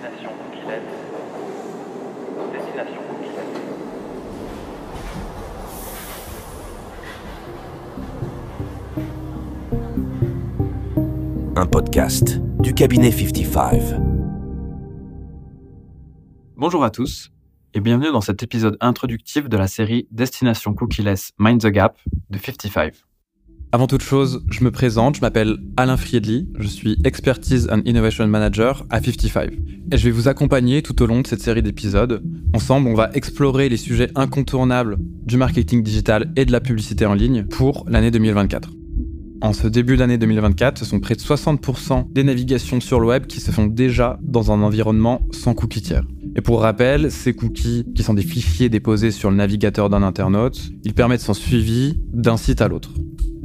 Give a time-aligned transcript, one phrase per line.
[0.00, 0.30] Destination.
[2.52, 3.00] Destination
[11.56, 13.82] un podcast du cabinet 55.
[16.56, 17.32] Bonjour à tous
[17.74, 21.98] et bienvenue dans cet épisode introductif de la série Destination Cookieless Mind the Gap
[22.30, 23.07] de 55.
[23.70, 28.26] Avant toute chose, je me présente, je m'appelle Alain Friedli, je suis Expertise and Innovation
[28.26, 29.50] Manager à 55.
[29.92, 32.22] Et je vais vous accompagner tout au long de cette série d'épisodes.
[32.54, 37.12] Ensemble, on va explorer les sujets incontournables du marketing digital et de la publicité en
[37.12, 38.70] ligne pour l'année 2024.
[39.42, 43.26] En ce début d'année 2024, ce sont près de 60% des navigations sur le web
[43.26, 46.06] qui se font déjà dans un environnement sans cookies tiers.
[46.36, 50.70] Et pour rappel, ces cookies, qui sont des fichiers déposés sur le navigateur d'un internaute,
[50.84, 52.92] ils permettent son suivi d'un site à l'autre.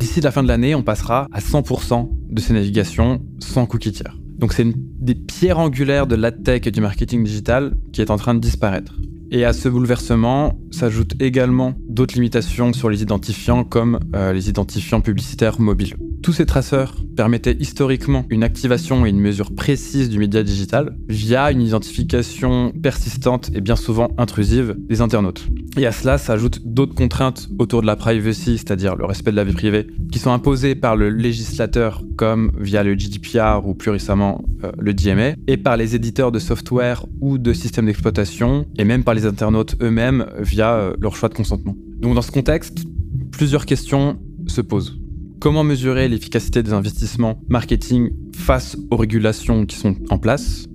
[0.00, 4.16] D'ici la fin de l'année, on passera à 100% de ces navigations sans cookies tiers.
[4.38, 8.10] Donc c'est une des pierres angulaires de la tech et du marketing digital qui est
[8.10, 8.94] en train de disparaître.
[9.30, 15.02] Et à ce bouleversement s'ajoutent également d'autres limitations sur les identifiants comme euh, les identifiants
[15.02, 15.94] publicitaires mobiles.
[16.22, 21.52] Tous ces traceurs permettaient historiquement une activation et une mesure précise du média digital via
[21.52, 25.46] une identification persistante et bien souvent intrusive des internautes.
[25.76, 29.44] Et à cela s'ajoutent d'autres contraintes autour de la privacy, c'est-à-dire le respect de la
[29.44, 34.44] vie privée, qui sont imposées par le législateur comme via le GDPR ou plus récemment
[34.64, 39.04] euh, le DMA, et par les éditeurs de software ou de systèmes d'exploitation, et même
[39.04, 41.76] par les internautes eux-mêmes via euh, leur choix de consentement.
[42.00, 42.84] Donc dans ce contexte,
[43.30, 44.18] plusieurs questions
[44.48, 44.98] se posent.
[45.40, 50.66] Comment mesurer l'efficacité des investissements marketing face aux régulations qui sont en place?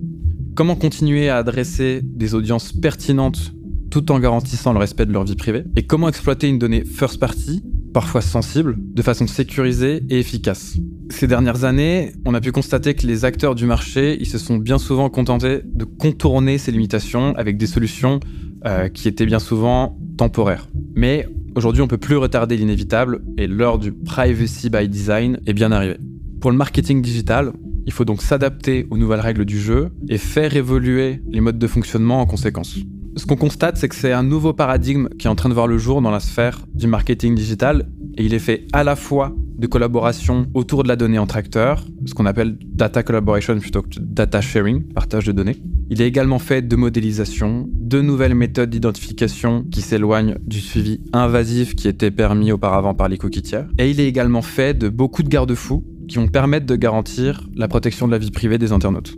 [0.56, 3.52] Comment continuer à adresser des audiences pertinentes
[3.96, 7.18] tout en garantissant le respect de leur vie privée Et comment exploiter une donnée first
[7.18, 7.62] party,
[7.94, 10.76] parfois sensible, de façon sécurisée et efficace
[11.08, 14.76] Ces dernières années, on a pu constater que les acteurs du marché, se sont bien
[14.76, 18.20] souvent contentés de contourner ces limitations avec des solutions
[18.66, 20.68] euh, qui étaient bien souvent temporaires.
[20.94, 25.72] Mais Aujourd'hui, on peut plus retarder l'inévitable et l'heure du privacy by design est bien
[25.72, 25.96] arrivée.
[26.42, 27.54] Pour le marketing digital,
[27.86, 31.66] il faut donc s'adapter aux nouvelles règles du jeu et faire évoluer les modes de
[31.66, 32.76] fonctionnement en conséquence.
[33.16, 35.66] Ce qu'on constate, c'est que c'est un nouveau paradigme qui est en train de voir
[35.66, 37.88] le jour dans la sphère du marketing digital
[38.18, 41.82] et il est fait à la fois de collaboration autour de la donnée entre acteurs,
[42.04, 45.56] ce qu'on appelle data collaboration plutôt que data sharing, partage de données.
[45.88, 51.74] Il est également fait de modélisation, de nouvelles méthodes d'identification qui s'éloignent du suivi invasif
[51.74, 53.66] qui était permis auparavant par les cookies tiers.
[53.78, 57.66] Et il est également fait de beaucoup de garde-fous qui vont permettre de garantir la
[57.66, 59.16] protection de la vie privée des internautes.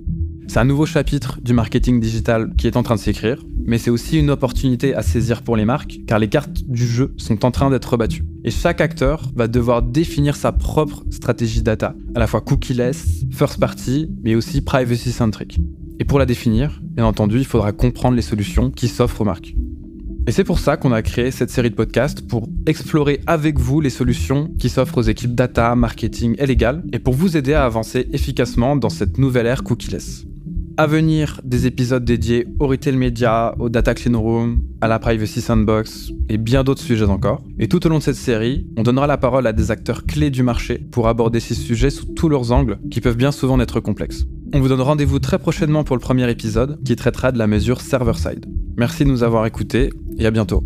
[0.51, 3.91] C'est un nouveau chapitre du marketing digital qui est en train de s'écrire, mais c'est
[3.91, 7.51] aussi une opportunité à saisir pour les marques, car les cartes du jeu sont en
[7.51, 8.25] train d'être rebattues.
[8.45, 13.61] Et chaque acteur va devoir définir sa propre stratégie data, à la fois cookie-less, first
[13.61, 15.61] party, mais aussi privacy-centric.
[16.01, 19.55] Et pour la définir, bien entendu, il faudra comprendre les solutions qui s'offrent aux marques.
[20.27, 23.83] Et c'est pour ça qu'on a créé cette série de podcasts pour explorer avec vous
[23.83, 27.67] les solutions qui s'offrent aux équipes data, marketing et légal, et pour vous aider à
[27.67, 30.25] avancer efficacement dans cette nouvelle ère cookie-less.
[30.81, 35.41] À venir, des épisodes dédiés au retail media, au data clean room, à la privacy
[35.41, 37.43] sandbox et bien d'autres sujets encore.
[37.59, 40.31] Et tout au long de cette série, on donnera la parole à des acteurs clés
[40.31, 43.81] du marché pour aborder ces sujets sous tous leurs angles qui peuvent bien souvent être
[43.81, 44.23] complexes.
[44.55, 47.81] On vous donne rendez-vous très prochainement pour le premier épisode qui traitera de la mesure
[47.81, 48.47] server-side.
[48.77, 50.63] Merci de nous avoir écoutés et à bientôt.